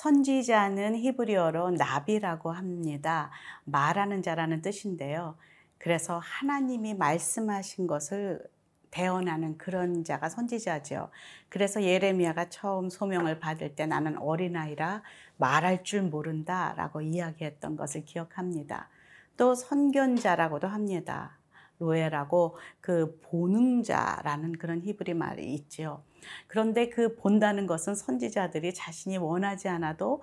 선지자는 0.00 0.96
히브리어로 0.96 1.72
나비라고 1.72 2.52
합니다. 2.52 3.30
말하는 3.64 4.22
자라는 4.22 4.62
뜻인데요. 4.62 5.36
그래서 5.76 6.18
하나님이 6.24 6.94
말씀하신 6.94 7.86
것을 7.86 8.42
대언하는 8.90 9.58
그런 9.58 10.02
자가 10.02 10.30
선지자죠. 10.30 11.10
그래서 11.50 11.82
예레미야가 11.82 12.48
처음 12.48 12.88
소명을 12.88 13.40
받을 13.40 13.74
때 13.74 13.84
나는 13.84 14.16
어린아이라 14.16 15.02
말할 15.36 15.84
줄 15.84 16.00
모른다 16.00 16.72
라고 16.78 17.02
이야기했던 17.02 17.76
것을 17.76 18.06
기억합니다. 18.06 18.88
또 19.36 19.54
선견자라고도 19.54 20.66
합니다. 20.66 21.36
로에라고 21.78 22.56
그 22.80 23.20
보능자라는 23.24 24.52
그런 24.52 24.80
히브리 24.80 25.12
말이 25.12 25.52
있죠. 25.54 26.02
그런데 26.46 26.88
그 26.88 27.14
본다는 27.16 27.66
것은 27.66 27.94
선지자들이 27.94 28.74
자신이 28.74 29.18
원하지 29.18 29.68
않아도 29.68 30.22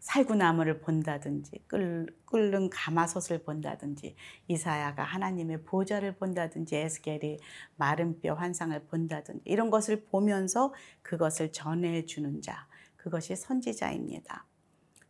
살구나무를 0.00 0.80
본다든지 0.80 1.64
끓는 1.66 2.70
가마솥을 2.70 3.42
본다든지 3.42 4.14
이사야가 4.46 5.02
하나님의 5.02 5.64
보좌를 5.64 6.16
본다든지 6.16 6.76
에스겔이 6.76 7.38
마른 7.76 8.20
뼈 8.20 8.34
환상을 8.34 8.78
본다든지 8.86 9.42
이런 9.44 9.70
것을 9.70 10.04
보면서 10.04 10.72
그것을 11.02 11.52
전해주는 11.52 12.42
자 12.42 12.68
그것이 12.96 13.34
선지자입니다. 13.36 14.46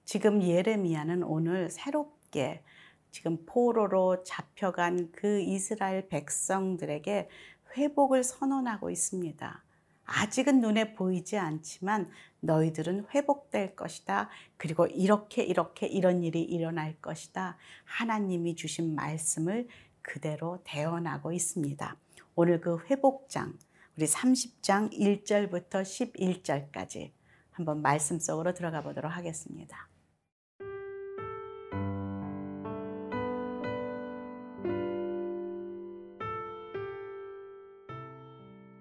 지금 0.04 0.42
예레미야는 0.42 1.22
오늘 1.22 1.68
새롭게 1.68 2.62
지금 3.10 3.44
포로로 3.44 4.22
잡혀간 4.22 5.12
그 5.12 5.40
이스라엘 5.40 6.08
백성들에게 6.08 7.28
회복을 7.76 8.24
선언하고 8.24 8.90
있습니다. 8.90 9.64
아직은 10.08 10.60
눈에 10.60 10.94
보이지 10.94 11.36
않지만 11.36 12.10
너희들은 12.40 13.08
회복될 13.14 13.76
것이다. 13.76 14.30
그리고 14.56 14.86
이렇게 14.86 15.42
이렇게 15.42 15.86
이런 15.86 16.24
일이 16.24 16.42
일어날 16.42 16.96
것이다. 17.00 17.58
하나님이 17.84 18.56
주신 18.56 18.94
말씀을 18.94 19.68
그대로 20.00 20.62
대언하고 20.64 21.32
있습니다. 21.32 21.96
오늘 22.36 22.60
그 22.60 22.78
회복장, 22.86 23.58
우리 23.96 24.06
30장 24.06 24.92
1절부터 24.92 25.82
11절까지 25.82 27.10
한번 27.50 27.82
말씀 27.82 28.18
속으로 28.18 28.54
들어가 28.54 28.80
보도록 28.82 29.14
하겠습니다. 29.14 29.88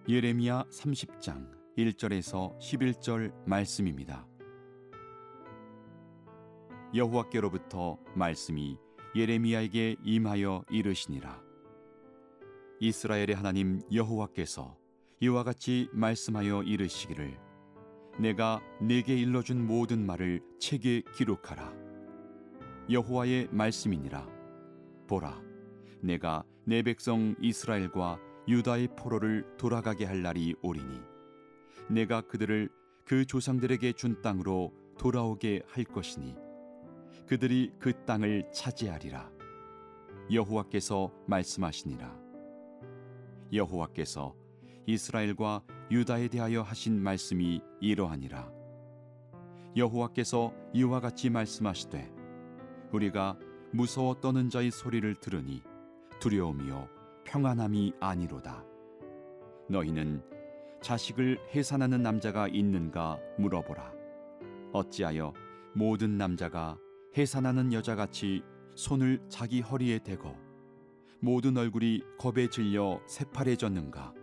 예레미야 0.09 0.63
30장 0.71 1.51
1절에서 1.77 2.57
11절 2.59 3.33
말씀입니다. 3.45 4.25
여호와께로부터 6.95 7.99
말씀이 8.15 8.77
예레미야에게 9.13 9.97
임하여 10.01 10.63
이르시니라. 10.69 11.43
이스라엘의 12.79 13.35
하나님 13.35 13.81
여호와께서 13.91 14.77
이와 15.19 15.43
같이 15.43 15.89
말씀하여 15.91 16.63
이르시기를 16.63 17.37
내가 18.17 18.61
내게 18.79 19.13
일러준 19.13 19.67
모든 19.67 20.05
말을 20.05 20.39
책에 20.57 21.01
기록하라. 21.17 21.73
여호와의 22.89 23.49
말씀이니라. 23.51 24.25
보라, 25.07 25.41
내가 25.99 26.45
내 26.63 26.81
백성 26.81 27.35
이스라엘과 27.41 28.26
유다의 28.47 28.89
포로를 28.95 29.45
돌아가게 29.57 30.05
할 30.05 30.21
날이 30.21 30.55
오리니 30.61 31.01
내가 31.89 32.21
그들을 32.21 32.69
그 33.05 33.25
조상들에게 33.25 33.93
준 33.93 34.21
땅으로 34.21 34.73
돌아오게 34.97 35.63
할 35.67 35.83
것이니 35.83 36.35
그들이 37.27 37.73
그 37.77 37.93
땅을 38.05 38.49
차지하리라. 38.53 39.29
여호와께서 40.31 41.11
말씀하시니라. 41.27 42.17
여호와께서 43.51 44.35
이스라엘과 44.85 45.63
유다에 45.91 46.29
대하여 46.29 46.61
하신 46.61 47.01
말씀이 47.01 47.61
이러하니라. 47.81 48.51
여호와께서 49.75 50.53
이와 50.73 51.01
같이 51.01 51.29
말씀하시되 51.29 52.13
우리가 52.91 53.37
무서워 53.71 54.15
떠는 54.15 54.49
자의 54.49 54.71
소리를 54.71 55.15
들으니 55.15 55.61
두려움이요 56.19 56.96
평안함이 57.27 57.93
아니로다. 57.99 58.63
너희는 59.69 60.23
자식을 60.81 61.37
해산하는 61.53 62.01
남자가 62.01 62.47
있는가 62.47 63.19
물어보라. 63.37 63.91
어찌하여 64.71 65.33
모든 65.75 66.17
남자가 66.17 66.77
해산하는 67.17 67.73
여자같이 67.73 68.43
손을 68.75 69.19
자기 69.27 69.59
허리에 69.59 69.99
대고 69.99 70.37
모든 71.19 71.57
얼굴이 71.57 72.01
겁에 72.17 72.47
질려 72.49 73.01
새파래졌는가? 73.07 74.13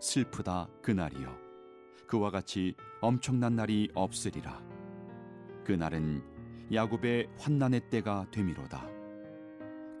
슬프다 0.00 0.68
그날이여. 0.82 1.36
그와 2.06 2.30
같이 2.30 2.76
엄청난 3.00 3.56
날이 3.56 3.90
없으리라. 3.94 4.62
그날은 5.64 6.22
야곱의 6.72 7.28
환난의 7.38 7.90
때가 7.90 8.26
되미로다. 8.30 8.86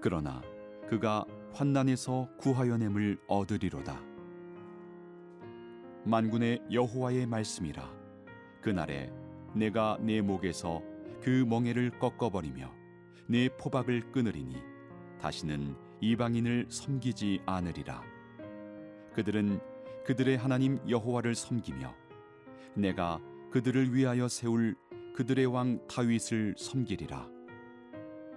그러나 0.00 0.40
그가 0.88 1.24
환난에서 1.52 2.28
구하여냄을 2.38 3.18
얻으리로다. 3.26 4.00
만군의 6.04 6.62
여호와의 6.72 7.26
말씀이라. 7.26 7.90
그날에 8.62 9.12
내가 9.54 9.98
내 10.00 10.20
목에서 10.20 10.82
그 11.22 11.44
멍에를 11.48 11.98
꺾어버리며 11.98 12.72
내 13.26 13.48
포박을 13.48 14.12
끊으리니 14.12 14.56
다시는 15.20 15.74
이방인을 16.00 16.66
섬기지 16.70 17.42
않으리라. 17.44 18.02
그들은 19.14 19.60
그들의 20.06 20.38
하나님 20.38 20.78
여호와를 20.88 21.34
섬기며 21.34 21.94
내가 22.74 23.20
그들을 23.50 23.94
위하여 23.94 24.28
세울 24.28 24.76
그들의 25.14 25.46
왕 25.46 25.84
다윗을 25.88 26.54
섬기리라. 26.56 27.28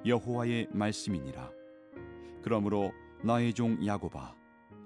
여호와의 0.05 0.69
말씀이니라. 0.71 1.51
그러므로 2.41 2.91
나의 3.23 3.53
종 3.53 3.85
야곱아 3.85 4.33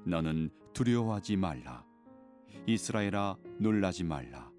너는 0.05 0.49
두려워하지 0.73 1.37
말라. 1.37 1.85
이스라엘아 2.65 3.37
놀라지 3.59 4.03
말라. 4.03 4.51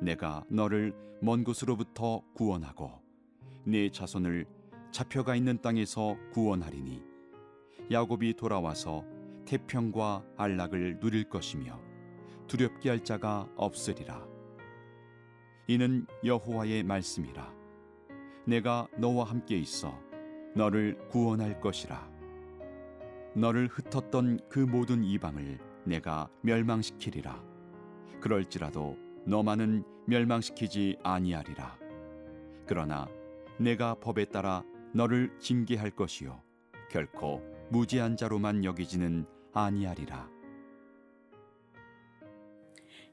내가 0.00 0.44
너를 0.48 0.94
먼 1.20 1.42
곳으로부터 1.42 2.22
구원하고 2.34 3.02
네 3.64 3.90
자손을 3.90 4.46
잡혀가 4.92 5.34
있는 5.34 5.60
땅에서 5.60 6.16
구원하리니 6.32 7.02
야곱이 7.90 8.34
돌아와서 8.34 9.04
태평과 9.44 10.24
안락을 10.36 11.00
누릴 11.00 11.28
것이며 11.28 11.80
두렵게 12.46 12.90
할 12.90 13.02
자가 13.02 13.48
없으리라. 13.56 14.24
이는 15.66 16.06
여호와의 16.24 16.84
말씀이라. 16.84 17.52
내가 18.46 18.86
너와 18.98 19.24
함께 19.24 19.56
있어 19.56 19.98
너를 20.54 20.96
구원할 21.08 21.60
것이라 21.60 22.09
너를 23.34 23.68
흩었던 23.68 24.40
그 24.48 24.58
모든 24.58 25.04
이방을 25.04 25.58
내가 25.84 26.28
멸망시키리라. 26.42 27.42
그럴지라도 28.20 28.96
너만은 29.24 29.84
멸망시키지 30.06 30.98
아니하리라. 31.02 31.78
그러나 32.66 33.06
내가 33.58 33.94
법에 33.94 34.24
따라 34.24 34.62
너를 34.92 35.30
징계할 35.38 35.90
것이요 35.90 36.42
결코 36.90 37.42
무지한 37.70 38.16
자로만 38.16 38.64
여기지는 38.64 39.24
아니하리라. 39.52 40.39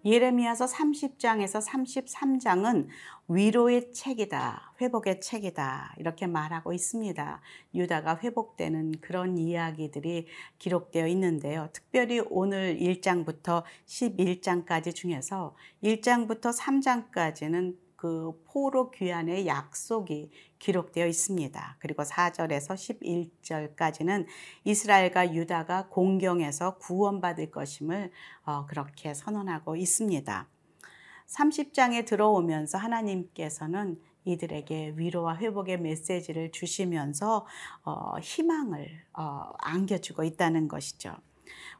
예레미야서 0.07 0.67
30장에서 0.67 1.61
33장은 1.67 2.87
위로의 3.27 3.91
책이다, 3.91 4.73
회복의 4.79 5.19
책이다 5.19 5.95
이렇게 5.97 6.27
말하고 6.27 6.71
있습니다. 6.71 7.41
유다가 7.75 8.17
회복되는 8.23 9.01
그런 9.01 9.37
이야기들이 9.37 10.27
기록되어 10.59 11.07
있는데요. 11.07 11.67
특별히 11.73 12.21
오늘 12.29 12.77
1장부터 12.79 13.63
11장까지 13.85 14.95
중에서 14.95 15.57
1장부터 15.83 16.57
3장까지는 16.57 17.75
그 17.97 18.31
포로 18.45 18.91
귀환의 18.91 19.45
약속이 19.45 20.29
기록되어 20.59 21.07
있습니다. 21.07 21.77
그리고 21.79 22.03
4절에서 22.03 22.75
11절까지는 23.41 24.25
이스라엘과 24.63 25.33
유다가 25.33 25.87
공경에서 25.89 26.77
구원받을 26.77 27.51
것임을 27.51 28.11
어, 28.45 28.65
그렇게 28.65 29.13
선언하고 29.13 29.75
있습니다. 29.75 30.47
30장에 31.27 32.05
들어오면서 32.05 32.77
하나님께서는 32.77 33.99
이들에게 34.25 34.93
위로와 34.97 35.37
회복의 35.37 35.79
메시지를 35.79 36.51
주시면서 36.51 37.45
어, 37.83 38.19
희망을 38.21 38.87
어, 39.13 39.51
안겨주고 39.59 40.23
있다는 40.23 40.67
것이죠. 40.67 41.15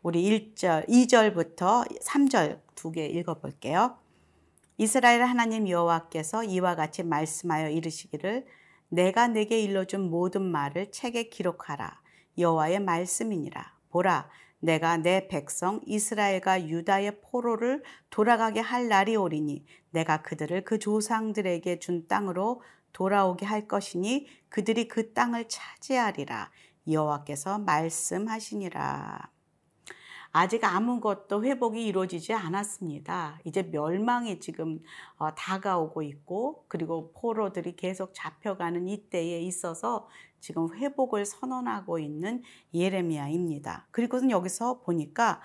우리 0.01 0.53
1절, 0.55 0.87
2절부터 0.87 2.01
3절 2.01 2.61
두 2.75 2.91
개 2.91 3.05
읽어볼게요. 3.05 3.97
이스라엘 4.77 5.23
하나님 5.23 5.67
여호와께서 5.67 6.43
이와 6.43 6.75
같이 6.75 7.03
말씀하여 7.03 7.69
이르시기를 7.69 8.45
내가 8.89 9.27
내게 9.27 9.61
일러준 9.61 10.09
모든 10.09 10.43
말을 10.43 10.91
책에 10.91 11.29
기록하라. 11.29 12.01
여호와의 12.37 12.79
말씀이니라. 12.79 13.73
보라 13.89 14.29
내가 14.59 14.97
내 14.97 15.27
백성 15.27 15.81
이스라엘과 15.85 16.67
유다의 16.67 17.21
포로를 17.21 17.83
돌아가게 18.09 18.59
할 18.59 18.87
날이 18.87 19.15
오리니 19.15 19.65
내가 19.91 20.21
그들을 20.21 20.63
그 20.63 20.79
조상들에게 20.79 21.79
준 21.79 22.07
땅으로 22.07 22.61
돌아오게 22.93 23.45
할 23.45 23.67
것이니 23.67 24.27
그들이 24.49 24.87
그 24.87 25.13
땅을 25.13 25.47
차지하리라. 25.47 26.49
여호와께서 26.89 27.59
말씀하시니라. 27.59 29.29
아직 30.39 30.63
아무것도 30.63 31.43
회복이 31.43 31.83
이루어지지 31.83 32.31
않았습니다. 32.31 33.39
이제 33.43 33.63
멸망이 33.63 34.39
지금 34.39 34.83
어, 35.17 35.33
다가오고 35.33 36.03
있고 36.03 36.63
그리고 36.67 37.11
포로들이 37.13 37.75
계속 37.75 38.11
잡혀가는 38.13 38.87
이때에 38.87 39.41
있어서 39.41 40.07
지금 40.39 40.75
회복을 40.75 41.25
선언하고 41.25 41.97
있는 41.97 42.43
예레미야입니다. 42.71 43.87
그리고는 43.89 44.29
여기서 44.29 44.81
보니까 44.81 45.41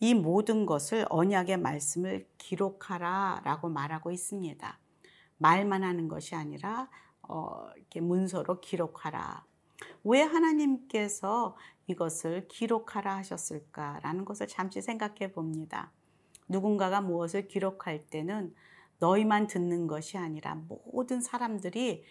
이 0.00 0.12
모든 0.12 0.66
것을 0.66 1.06
언약의 1.08 1.56
말씀을 1.56 2.28
기록하라 2.36 3.40
라고 3.42 3.70
말하고 3.70 4.10
있습니다. 4.10 4.78
말만 5.38 5.82
하는 5.82 6.08
것이 6.08 6.34
아니라 6.34 6.90
어, 7.22 7.70
이렇게 7.74 8.02
문서로 8.02 8.60
기록하라. 8.60 9.46
왜 10.04 10.20
하나님께서 10.20 11.56
이것을 11.86 12.48
기록하라 12.48 13.16
하셨을까라는 13.18 14.24
것을 14.24 14.46
잠시 14.48 14.82
생각해 14.82 15.32
봅니다. 15.32 15.92
누군가가 16.48 17.00
무엇을 17.00 17.48
기록할 17.48 18.06
때는 18.06 18.54
너희만 18.98 19.46
듣는 19.46 19.86
것이 19.86 20.16
아니라 20.18 20.54
모든 20.68 21.20
사람들이 21.20 22.04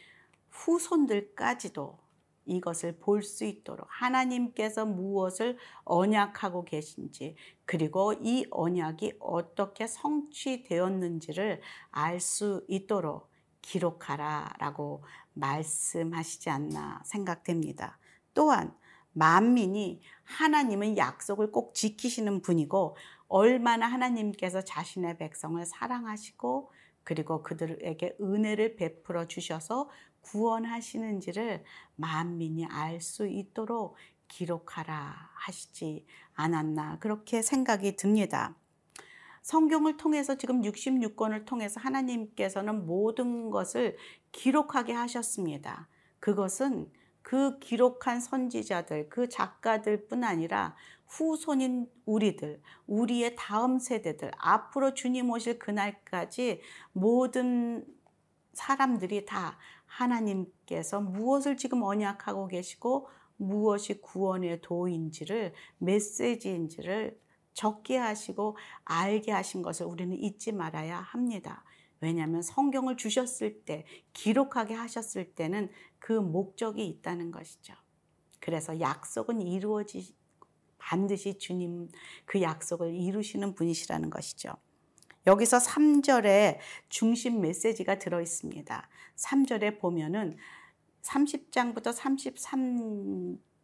후손들까지도 0.50 1.98
이것을 2.45 3.00
볼 3.00 3.24
수 3.24 3.44
있도록 3.44 3.88
하나님께서 3.89 4.86
무엇을 4.86 5.57
언약하고 5.83 6.63
계신지 6.63 7.36
그리고 7.66 8.13
이 8.13 8.45
언약이 8.51 9.16
어떻게 9.19 9.88
성취되었는지를 9.88 11.62
알 11.89 12.19
수 12.19 12.63
있도록 12.68 13.30
기록하라 13.62 14.54
라고 14.60 15.04
말씀하시지 15.33 16.51
않나 16.51 17.01
생각됩니다. 17.04 17.98
또한 18.36 18.75
만민이 19.16 20.02
하나님은 20.24 20.98
약속을 20.98 21.52
꼭 21.52 21.74
지키시는 21.74 22.42
분이고 22.42 22.98
얼마나 23.28 23.88
하나님께서 23.88 24.62
자신의 24.62 25.18
백성을 25.18 25.64
사랑하시고 25.66 26.72
그리고 27.04 27.42
그들에게 27.42 28.18
은혜를 28.20 28.76
베풀어 28.76 29.28
주셔서 29.28 29.90
구원하시는지를 30.22 31.64
만민이 31.96 32.66
알 32.66 33.00
수 33.00 33.28
있도록 33.28 33.96
기록하라 34.28 35.30
하시지 35.36 36.06
않았나 36.34 37.00
그렇게 37.00 37.42
생각이 37.42 37.96
듭니다. 37.96 38.56
성경을 39.44 39.98
통해서 39.98 40.36
지금 40.36 40.64
66권을 40.64 41.46
통해서 41.46 41.80
하나님께서는 41.80 42.88
모든 42.88 43.52
것을 43.52 43.96
기록하게 44.32 44.94
하셨습니다. 44.94 45.88
그것은 46.20 46.92
그 47.25 47.57
기록한 47.57 48.19
선지자들, 48.19 49.10
그 49.10 49.27
작가들 49.27 50.06
뿐 50.06 50.24
아니라 50.24 50.75
후손인 51.07 51.89
우리들, 52.06 52.62
우리의 52.86 53.36
다음 53.36 53.80
세대들, 53.80 54.30
앞으로 54.38 54.94
주님 54.94 55.31
오실 55.31 55.57
그날까지 55.57 56.62
모든 56.92 57.83
사람들이 58.54 59.25
다 59.25 59.57
하나님께서 59.88 61.01
무엇을 61.01 61.57
지금 61.57 61.81
언약하고 61.81 62.48
계시고 62.48 63.10
무엇이 63.38 64.01
구원의 64.01 64.62
도인지를 64.62 65.56
메시지인지를 65.80 67.19
적게 67.54 67.98
하시고 67.98 68.56
알게 68.83 69.31
하신 69.31 69.63
것을 69.63 69.88
우리는 69.88 70.16
잊지 70.16 70.51
말아야 70.51 71.00
합니다. 71.00 71.63
왜냐하면 72.02 72.42
성경을 72.42 72.98
주셨을 72.98 73.64
때, 73.64 73.86
기록하게 74.14 74.74
하셨을 74.74 75.34
때는 75.34 75.70
그 76.00 76.14
목적이 76.14 76.88
있다는 76.88 77.32
것이죠. 77.32 77.74
그래서 78.40 78.80
약속은 78.80 79.42
이루어지, 79.42 80.16
반드시 80.78 81.38
주님 81.40 81.90
그 82.26 82.42
약속을 82.42 82.94
이루시는 82.94 83.56
분이시라는 83.56 84.10
것이죠. 84.12 84.54
여기서 85.26 85.58
3절에 85.58 86.60
중심 86.90 87.42
메시지가 87.42 87.98
들어 87.98 88.22
있습니다. 88.22 88.90
3절에 89.16 89.80
보면은 89.80 90.38
30장부터 91.02 91.96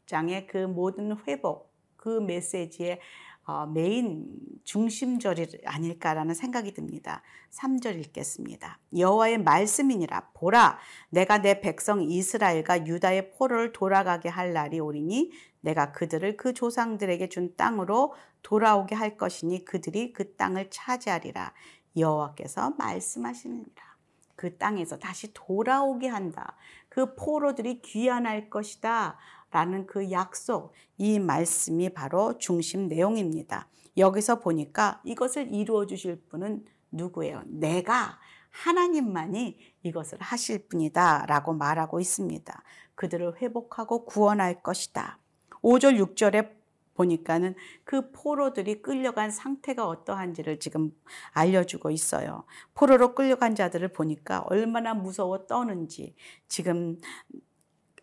33장의 0.09 0.47
그 0.47 0.57
모든 0.57 1.15
회복, 1.27 1.71
그 1.95 2.19
메시지의 2.19 2.99
어, 3.45 3.65
메인 3.65 4.27
중심절이 4.63 5.61
아닐까라는 5.65 6.33
생각이 6.35 6.73
듭니다. 6.73 7.23
3절 7.49 7.99
읽겠습니다. 7.99 8.79
여호와의 8.95 9.39
말씀이니라 9.39 10.29
보라 10.33 10.77
내가 11.09 11.39
내 11.39 11.59
백성 11.59 12.03
이스라엘과 12.03 12.85
유다의 12.85 13.31
포로를 13.31 13.71
돌아가게 13.73 14.29
할 14.29 14.53
날이 14.53 14.79
오리니 14.79 15.31
내가 15.61 15.91
그들을 15.91 16.37
그 16.37 16.53
조상들에게 16.53 17.29
준 17.29 17.55
땅으로 17.55 18.13
돌아오게 18.43 18.95
할 18.95 19.17
것이니 19.17 19.65
그들이 19.65 20.13
그 20.13 20.35
땅을 20.35 20.69
차지하리라 20.69 21.53
여호와께서 21.97 22.75
말씀하시느니라. 22.77 23.91
그 24.35 24.57
땅에서 24.57 24.97
다시 24.97 25.31
돌아오게 25.33 26.07
한다. 26.07 26.55
그 26.89 27.13
포로들이 27.15 27.81
귀환할 27.81 28.49
것이다. 28.49 29.17
라는 29.51 29.85
그 29.85 30.11
약속, 30.11 30.73
이 30.97 31.19
말씀이 31.19 31.89
바로 31.89 32.37
중심 32.37 32.87
내용입니다. 32.87 33.67
여기서 33.97 34.39
보니까 34.39 35.01
이것을 35.03 35.53
이루어 35.53 35.85
주실 35.85 36.21
분은 36.29 36.65
누구예요? 36.91 37.43
내가 37.45 38.19
하나님만이 38.49 39.57
이것을 39.83 40.19
하실 40.21 40.67
분이다 40.67 41.25
라고 41.27 41.53
말하고 41.53 41.99
있습니다. 41.99 42.63
그들을 42.95 43.41
회복하고 43.41 44.05
구원할 44.05 44.61
것이다. 44.61 45.19
5절, 45.61 45.99
6절에 46.15 46.61
보니까는 46.93 47.55
그 47.83 48.11
포로들이 48.11 48.81
끌려간 48.81 49.31
상태가 49.31 49.87
어떠한지를 49.87 50.59
지금 50.59 50.91
알려주고 51.31 51.89
있어요. 51.89 52.43
포로로 52.73 53.15
끌려간 53.15 53.55
자들을 53.55 53.87
보니까 53.93 54.41
얼마나 54.41 54.93
무서워 54.93 55.47
떠는지 55.47 56.15
지금 56.47 56.99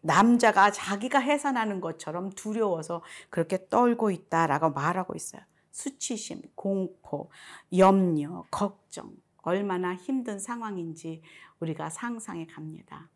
남자가 0.09 0.73
자기가 0.73 1.19
해산하는 1.19 1.83
것처럼 1.83 2.31
두려워서 2.31 3.03
그렇게 3.29 3.69
떨고 3.69 4.11
있다라고 4.11 4.71
말하고 4.71 5.15
있어요. 5.15 5.43
수치심, 5.71 6.41
공포, 6.55 7.31
염려, 7.77 8.47
걱정, 8.51 9.13
얼마나 9.43 9.95
힘든 9.95 10.39
상황인지 10.39 11.21
우리가 11.61 11.91
상상해 11.91 12.47
갑니다. 12.47 13.11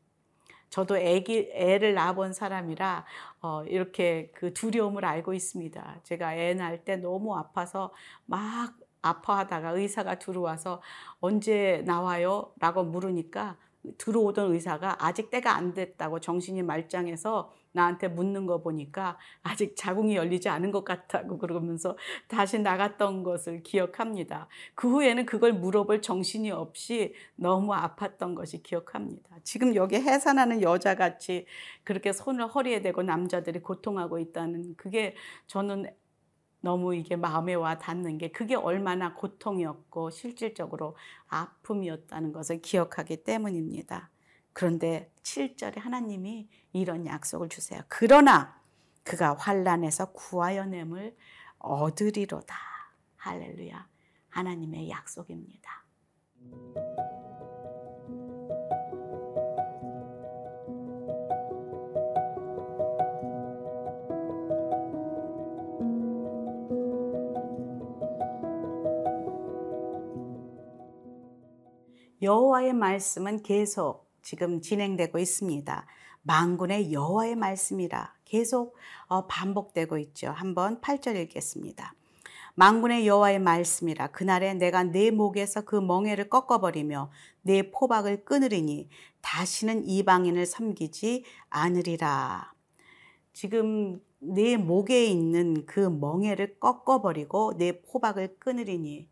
저도 0.69 0.99
애기, 0.99 1.51
애를 1.53 1.95
낳아본 1.95 2.35
사람이라 2.35 3.07
어, 3.41 3.65
이렇게 3.65 4.31
그 4.35 4.53
두려움을 4.53 5.05
알고 5.07 5.33
있습니다. 5.33 6.01
제가 6.03 6.37
애 6.37 6.53
낳을 6.53 6.85
때 6.85 6.97
너무 6.97 7.35
아파서 7.37 7.93
막 8.27 8.77
아파하다가 9.01 9.71
의사가 9.71 10.19
들어와서 10.19 10.83
언제 11.21 11.83
나와요? 11.87 12.53
라고 12.61 12.85
물으니까 12.85 13.57
들어오던 13.99 14.53
의사가 14.53 15.05
아직 15.05 15.31
때가 15.31 15.55
안 15.55 15.75
됐다고 15.75 16.21
정신이 16.21 16.63
말짱해서 16.63 17.53
나한테 17.73 18.09
묻는 18.09 18.47
거 18.47 18.63
보니까 18.63 19.19
아직 19.43 19.75
자궁이 19.77 20.15
열리지 20.15 20.49
않은 20.49 20.71
것 20.71 20.85
같다고 20.85 21.39
그러면서 21.39 21.97
다시 22.29 22.59
나갔던 22.59 23.23
것을 23.23 23.63
기억합니다. 23.63 24.47
그 24.75 24.91
후에는 24.91 25.27
그걸 25.27 25.55
물어볼 25.55 26.03
정신이 26.03 26.51
없이 26.51 27.15
너무 27.35 27.73
아팠던 27.73 28.35
것이 28.35 28.63
기억합니다. 28.63 29.37
지금 29.43 29.75
여기 29.75 29.97
해산하는 29.97 30.63
여자같이 30.63 31.47
그렇게 31.83 32.13
손을 32.13 32.47
허리에 32.47 32.83
대고 32.83 33.03
남자들이 33.03 33.61
고통하고 33.61 34.19
있다는 34.19 34.75
그게 34.77 35.17
저는 35.47 35.87
너무 36.63 36.95
이게 36.95 37.17
마음에 37.17 37.55
와 37.55 37.77
닿는 37.79 38.19
게 38.19 38.31
그게 38.31 38.55
얼마나 38.55 39.15
고통이었고 39.15 40.11
실질적으로 40.11 40.97
아픔이었다는 41.29 42.33
것을 42.33 42.63
기억하기 42.63 43.25
때문입니다. 43.25 44.11
그런데 44.53 45.11
7절에 45.23 45.79
하나님이 45.81 46.49
이런 46.73 47.05
약속을 47.07 47.49
주세요. 47.49 47.83
그러나 47.89 48.61
그가 49.03 49.35
환란에서 49.35 50.13
구하여 50.13 50.65
nem을 50.65 51.17
얻으리로다. 51.59 52.55
할렐루야. 53.17 53.89
하나님의 54.31 54.89
약속입니다. 54.89 55.85
여호와의 72.23 72.73
말씀은 72.73 73.43
계속 73.43 74.09
지금 74.23 74.61
진행되고 74.61 75.19
있습니다. 75.19 75.87
만군의 76.23 76.93
여호와의 76.93 77.35
말씀이라 77.35 78.15
계속 78.25 78.77
어, 79.09 79.27
반복되고 79.27 79.99
있죠. 79.99 80.31
한번 80.31 80.81
8절 80.81 81.17
읽겠습니다. 81.17 81.95
만군의 82.55 83.09
여호와의 83.09 83.41
말씀이라 83.41 84.09
그날에 84.09 84.55
내가 84.55 84.85
내 84.85 85.11
목에서 85.11 85.63
그 85.63 85.75
멍에를 85.75 86.29
꺾어버리며 86.31 87.11
내 87.43 87.73
포박을 87.73 88.25
끊으리니 88.25 88.89
다시는 89.21 89.89
이방인을 89.89 90.47
섬기지 90.47 91.25
않으리라. 91.51 92.53
지금 93.33 94.01
내 94.21 94.57
목에 94.57 95.07
있는 95.07 95.67
그 95.67 95.81
멍에를 95.81 96.61
꺾어버리고 96.61 97.57
내 97.59 97.81
포박을 97.83 98.37
끊으리니 98.39 99.09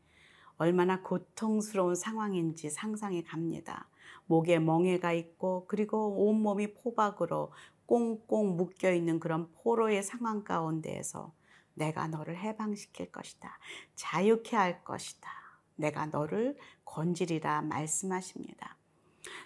얼마나 0.61 1.01
고통스러운 1.01 1.95
상황인지 1.95 2.69
상상이 2.69 3.25
갑니다. 3.25 3.89
목에 4.27 4.59
멍에가 4.59 5.15
있고 5.15 5.65
그리고 5.67 6.27
온몸이 6.29 6.75
포박으로 6.75 7.51
꽁꽁 7.87 8.59
묶여 8.59 8.93
있는 8.93 9.21
그런 9.21 9.51
포로의 9.55 10.03
상황 10.03 10.45
가운데에서 10.45 11.33
내가 11.73 12.09
너를 12.09 12.37
해방시킬 12.37 13.11
것이다. 13.11 13.59
자유케 13.95 14.55
할 14.55 14.85
것이다. 14.85 15.31
내가 15.77 16.05
너를 16.05 16.59
건지리라 16.85 17.63
말씀하십니다. 17.63 18.77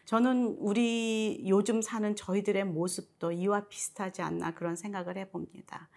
저는 0.06 0.56
우리 0.58 1.44
요즘 1.46 1.80
사는 1.80 2.16
저희들의 2.16 2.64
모습도 2.64 3.30
이와 3.30 3.68
비슷하지 3.68 4.20
않나 4.20 4.50
그런 4.54 4.74
생각을 4.74 5.16
해봅니다. 5.16 5.88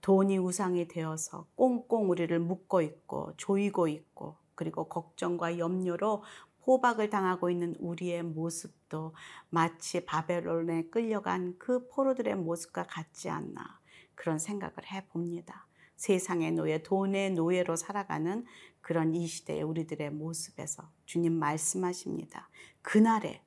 돈이 0.00 0.38
우상이 0.38 0.88
되어서 0.88 1.46
꽁꽁 1.54 2.10
우리를 2.10 2.36
묶고 2.40 2.82
있고 2.82 3.32
조이고 3.36 3.86
있고 3.86 4.44
그리고 4.56 4.88
걱정과 4.88 5.58
염려로 5.58 6.24
포박을 6.62 7.10
당하고 7.10 7.48
있는 7.48 7.76
우리의 7.78 8.24
모습도 8.24 9.14
마치 9.50 10.04
바벨론에 10.04 10.88
끌려간 10.90 11.54
그 11.58 11.86
포로들의 11.86 12.34
모습과 12.34 12.88
같지 12.88 13.30
않나 13.30 13.80
그런 14.16 14.40
생각을 14.40 14.74
해 14.92 15.06
봅니다. 15.06 15.68
세상의 15.94 16.52
노예, 16.52 16.82
돈의 16.82 17.32
노예로 17.32 17.76
살아가는 17.76 18.44
그런 18.80 19.14
이 19.14 19.26
시대의 19.26 19.62
우리들의 19.62 20.10
모습에서 20.10 20.90
주님 21.04 21.32
말씀하십니다. 21.34 22.48
그날에 22.82 23.42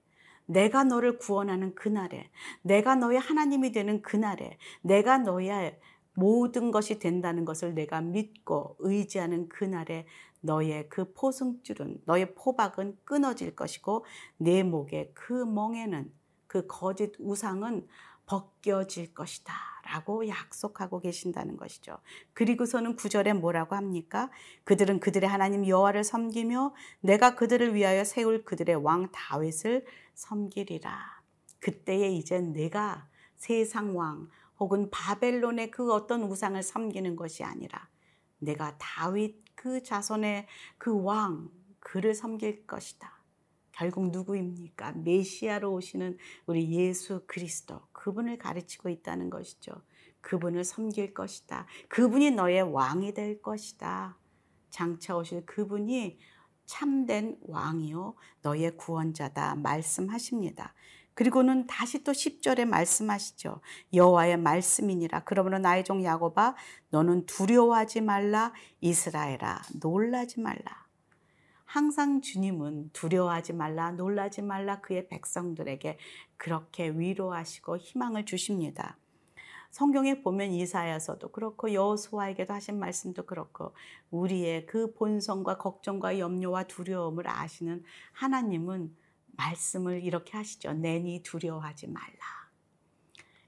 내가 0.45 0.83
너를 0.83 1.19
구원하는 1.19 1.75
그날에 1.75 2.31
내가 2.61 2.95
너의 2.95 3.19
하나님이 3.19 3.71
되는 3.71 4.01
그날에 4.01 4.57
내가 4.81 5.19
너의 5.19 5.79
모든 6.13 6.71
것이 6.71 6.99
된다는 6.99 7.45
것을 7.45 7.75
내가 7.75 8.01
믿고 8.01 8.75
의지하는 8.79 9.47
그날에 9.47 10.05
너의 10.41 10.89
그 10.89 11.11
포승줄은 11.13 12.01
너의 12.05 12.35
포박은 12.35 12.97
끊어질 13.03 13.55
것이고 13.55 14.05
내 14.37 14.63
목에 14.63 15.11
그 15.13 15.33
멍에는 15.33 16.11
그 16.47 16.65
거짓 16.67 17.13
우상은 17.19 17.87
벗겨질 18.25 19.13
것이다. 19.13 19.53
라고 19.91 20.27
약속하고 20.27 20.99
계신다는 20.99 21.57
것이죠. 21.57 21.97
그리고서는 22.33 22.95
구절에 22.95 23.33
뭐라고 23.33 23.75
합니까? 23.75 24.29
그들은 24.65 24.99
그들의 24.99 25.27
하나님 25.27 25.67
여호와를 25.67 26.03
섬기며 26.03 26.75
내가 26.99 27.35
그들을 27.35 27.73
위하여 27.73 28.03
세울 28.03 28.45
그들의 28.45 28.75
왕 28.75 29.11
다윗을 29.11 29.85
섬기리라. 30.13 31.23
그때에 31.59 32.11
이제 32.11 32.39
내가 32.39 33.07
세상 33.35 33.97
왕 33.97 34.29
혹은 34.59 34.91
바벨론의 34.91 35.71
그 35.71 35.91
어떤 35.91 36.21
우상을 36.23 36.61
섬기는 36.61 37.15
것이 37.15 37.43
아니라 37.43 37.89
내가 38.37 38.77
다윗 38.77 39.43
그 39.59 39.83
자손의 39.83 40.47
그 40.77 41.03
왕, 41.03 41.49
그를 41.81 42.13
섬길 42.13 42.65
것이다. 42.65 43.21
결국 43.73 44.09
누구입니까? 44.09 44.93
메시아로 44.93 45.73
오시는 45.73 46.17
우리 46.45 46.71
예수 46.71 47.25
그리스도. 47.27 47.81
그분을 47.91 48.37
가르치고 48.37 48.87
있다는 48.87 49.29
것이죠. 49.29 49.73
그분을 50.21 50.63
섬길 50.63 51.13
것이다. 51.13 51.67
그분이 51.89 52.31
너의 52.31 52.61
왕이 52.61 53.13
될 53.13 53.41
것이다. 53.41 54.17
장차 54.69 55.17
오실 55.17 55.45
그분이 55.45 56.19
참된 56.65 57.37
왕이요. 57.41 58.15
너의 58.41 58.77
구원자다. 58.77 59.55
말씀하십니다. 59.55 60.73
그리고는 61.19 61.67
다시 61.67 62.01
또 62.05 62.13
10절에 62.13 62.63
말씀하시죠. 62.63 63.59
여호와의 63.93 64.37
말씀이니라. 64.37 65.25
그러므로 65.25 65.59
나의 65.59 65.83
종 65.83 66.01
야곱아 66.01 66.55
너는 66.91 67.25
두려워하지 67.25 67.99
말라. 67.99 68.53
이스라엘아 68.79 69.63
놀라지 69.81 70.39
말라. 70.39 70.87
항상 71.65 72.21
주님은 72.21 72.91
두려워하지 72.93 73.51
말라, 73.51 73.91
놀라지 73.91 74.41
말라 74.41 74.79
그의 74.79 75.09
백성들에게 75.09 75.97
그렇게 76.37 76.87
위로하시고 76.87 77.79
희망을 77.79 78.23
주십니다. 78.23 78.95
성경에 79.71 80.21
보면 80.21 80.51
이사야서도 80.51 81.33
그렇고 81.33 81.73
여호수아에게도 81.73 82.53
하신 82.53 82.79
말씀도 82.79 83.25
그렇고 83.25 83.73
우리의 84.09 84.67
그 84.67 84.93
본성과 84.93 85.57
걱정과 85.57 86.17
염려와 86.17 86.63
두려움을 86.63 87.27
아시는 87.27 87.83
하나님은 88.13 88.95
말씀을 89.39 90.03
이렇게 90.03 90.37
하시죠. 90.37 90.73
내니 90.73 91.23
두려워하지 91.23 91.87
말라. 91.87 92.39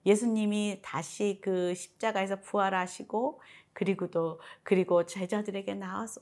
예수님이 0.06 0.80
다시 0.82 1.40
그 1.44 1.76
십자가에서 1.76 2.42
부활하시고 2.42 3.42
그리고 3.74 4.10
또 4.10 4.40
그리고 4.64 5.06
제자들에게 5.06 5.76
나와서 5.76 6.20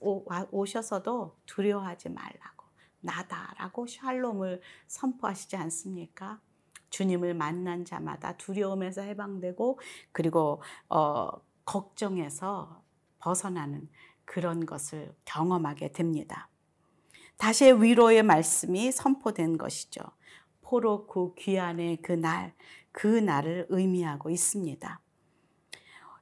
오셔서도 0.52 1.38
두려워하지 1.46 2.10
말라고 2.10 2.66
나다라고 3.00 3.88
샬롬을 3.88 4.62
선포하시지 4.88 5.56
않습니까? 5.56 6.42
주님을 6.90 7.36
만난 7.36 7.86
자마다 7.86 8.36
두려움에서 8.36 9.04
해방되고 9.04 9.80
그리고 10.12 10.62
어, 10.90 11.30
걱정에서 11.64 12.84
벗어나는 13.20 13.88
그런 14.26 14.66
것을 14.66 15.16
경험하게 15.26 15.92
됩니다. 15.92 16.49
다시 17.40 17.72
위로의 17.72 18.22
말씀이 18.22 18.92
선포된 18.92 19.58
것이죠. 19.58 20.02
포로 20.60 21.08
그 21.08 21.34
귀한의 21.36 22.02
그 22.02 22.12
날, 22.12 22.54
그 22.92 23.08
날을 23.08 23.68
의미하고 23.70 24.30
있습니다. 24.30 25.02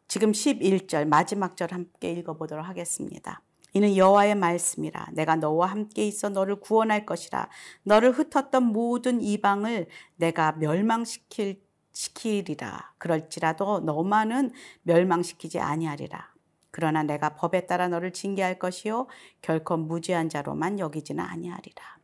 지금 0.08 0.32
11절 0.32 1.08
마지막 1.08 1.58
절 1.58 1.74
함께 1.74 2.12
읽어보도록 2.12 2.64
하겠습니다. 2.64 3.42
이는 3.74 3.98
여호와의 3.98 4.36
말씀이라 4.36 5.08
내가 5.14 5.36
너와 5.36 5.66
함께 5.66 6.08
있어 6.08 6.30
너를 6.30 6.58
구원할 6.60 7.06
것이라 7.08 7.50
너를 7.82 8.12
흩었던 8.12 8.64
모든 8.64 9.20
이방을 9.20 9.88
내가 10.18 10.52
멸망시킬 10.54 11.62
시키리라 11.94 12.94
그럴지라도 13.00 13.80
너만은 13.80 14.52
멸망시키지 14.84 15.60
아니하리라 15.60 16.37
그러나 16.72 17.04
내가 17.04 17.36
법에 17.36 17.66
따라 17.66 17.88
너를 17.88 18.14
징계할 18.14 18.60
것이요 18.60 19.08
결코 19.42 19.78
무죄한 19.78 20.30
자로만 20.30 20.80
여기지는 20.80 21.24
아니하리라 21.24 21.98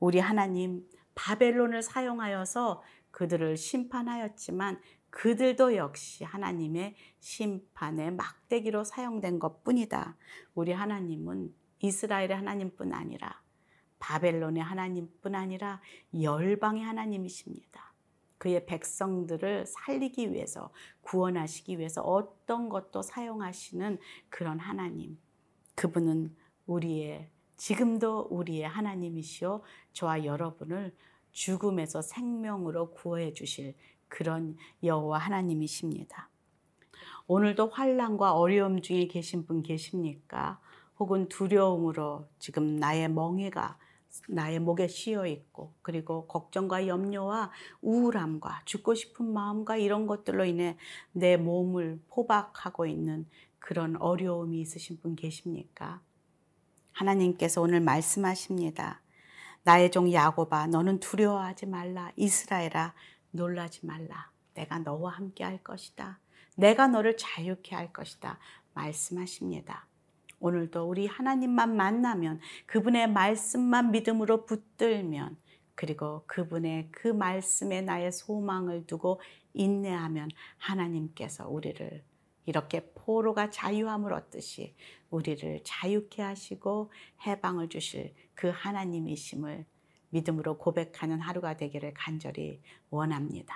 우리 0.00 0.18
하나님 0.18 0.84
바벨론을 1.14 1.82
사용하여서 1.82 2.82
그들을 3.10 3.56
심판하였지만 3.56 4.80
그들도 5.10 5.76
역시 5.76 6.24
하나님의 6.24 6.94
심판의 7.18 8.12
막대기로 8.12 8.84
사용된 8.84 9.38
것 9.38 9.64
뿐이다. 9.64 10.16
우리 10.54 10.72
하나님은 10.72 11.52
이스라엘의 11.80 12.36
하나님뿐 12.36 12.92
아니라 12.92 13.42
바벨론의 13.98 14.62
하나님뿐 14.62 15.34
아니라 15.34 15.80
열방의 16.20 16.84
하나님이십니다. 16.84 17.87
그의 18.38 18.66
백성들을 18.66 19.66
살리기 19.66 20.32
위해서 20.32 20.70
구원하시기 21.02 21.78
위해서 21.78 22.02
어떤 22.02 22.68
것도 22.68 23.02
사용하시는 23.02 23.98
그런 24.28 24.58
하나님. 24.58 25.18
그분은 25.74 26.34
우리의 26.66 27.28
지금도 27.56 28.28
우리의 28.30 28.68
하나님이시요 28.68 29.62
저와 29.92 30.24
여러분을 30.24 30.94
죽음에서 31.32 32.02
생명으로 32.02 32.92
구해 32.92 33.32
주실 33.32 33.74
그런 34.08 34.56
여호와 34.82 35.18
하나님이십니다. 35.18 36.30
오늘도 37.26 37.68
환란과 37.68 38.34
어려움 38.34 38.80
중에 38.80 39.06
계신 39.06 39.44
분 39.44 39.62
계십니까? 39.62 40.60
혹은 40.98 41.28
두려움으로 41.28 42.26
지금 42.38 42.76
나의 42.76 43.08
멍에가 43.08 43.78
나의 44.28 44.58
목에 44.58 44.88
씌어 44.88 45.26
있고 45.26 45.74
그리고 45.82 46.26
걱정과 46.26 46.86
염려와 46.86 47.50
우울함과 47.82 48.62
죽고 48.64 48.94
싶은 48.94 49.32
마음과 49.32 49.76
이런 49.76 50.06
것들로 50.06 50.44
인해 50.44 50.76
내 51.12 51.36
몸을 51.36 52.00
포박하고 52.08 52.86
있는 52.86 53.26
그런 53.58 53.96
어려움이 53.96 54.60
있으신 54.60 55.00
분 55.00 55.14
계십니까? 55.14 56.00
하나님께서 56.92 57.60
오늘 57.60 57.80
말씀하십니다. 57.80 59.02
나의 59.62 59.90
종 59.90 60.12
야곱아 60.12 60.68
너는 60.68 61.00
두려워하지 61.00 61.66
말라 61.66 62.10
이스라엘아 62.16 62.94
놀라지 63.30 63.86
말라. 63.86 64.30
내가 64.54 64.78
너와 64.78 65.12
함께 65.12 65.44
할 65.44 65.62
것이다. 65.62 66.18
내가 66.56 66.88
너를 66.88 67.16
자유케 67.16 67.76
할 67.76 67.92
것이다. 67.92 68.38
말씀하십니다. 68.74 69.86
오늘도 70.40 70.88
우리 70.88 71.06
하나님만 71.06 71.76
만나면 71.76 72.40
그분의 72.66 73.10
말씀만 73.10 73.90
믿음으로 73.90 74.44
붙들면 74.46 75.36
그리고 75.74 76.24
그분의 76.26 76.88
그 76.90 77.08
말씀에 77.08 77.82
나의 77.82 78.10
소망을 78.12 78.86
두고 78.86 79.20
인내하면 79.54 80.28
하나님께서 80.56 81.48
우리를 81.48 82.02
이렇게 82.46 82.92
포로가 82.94 83.50
자유함을 83.50 84.12
얻듯이 84.12 84.74
우리를 85.10 85.60
자유케 85.64 86.22
하시고 86.22 86.90
해방을 87.26 87.68
주실 87.68 88.14
그 88.34 88.50
하나님이심을 88.52 89.66
믿음으로 90.10 90.58
고백하는 90.58 91.20
하루가 91.20 91.56
되기를 91.56 91.92
간절히 91.94 92.60
원합니다. 92.90 93.54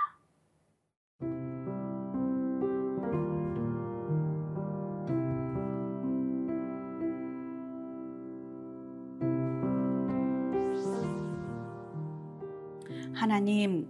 하나님, 13.23 13.87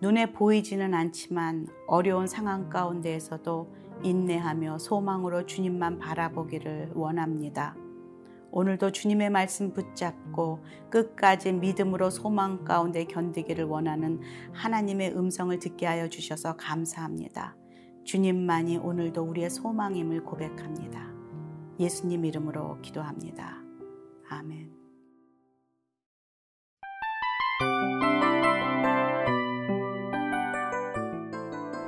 눈에 0.00 0.32
보이지는 0.32 0.94
않지만 0.94 1.66
어려운 1.86 2.26
상황 2.26 2.70
가운데에서도 2.70 3.74
인내하며 4.02 4.78
소망으로 4.78 5.44
주님만 5.44 5.98
바라보기를 5.98 6.92
원합니다. 6.94 7.76
오늘도 8.50 8.92
주님의 8.92 9.28
말씀 9.28 9.74
붙잡고 9.74 10.64
끝까지 10.88 11.52
믿음으로 11.52 12.08
소망 12.08 12.64
가운데 12.64 13.04
견디기를 13.04 13.66
원하는 13.66 14.18
하나님의 14.54 15.14
음성을 15.14 15.58
듣게 15.58 15.84
하여 15.84 16.08
주셔서 16.08 16.56
감사합니다. 16.56 17.54
주님만이 18.04 18.78
오늘도 18.78 19.24
우리의 19.24 19.50
소망임을 19.50 20.24
고백합니다. 20.24 21.12
예수님 21.78 22.24
이름으로 22.24 22.80
기도합니다. 22.80 23.58
아멘. 24.30 24.77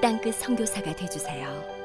땅끝 0.00 0.34
성교사가 0.36 0.94
되주세요 0.94 1.77